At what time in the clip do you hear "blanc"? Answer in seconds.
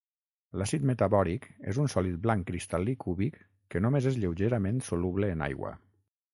2.25-2.49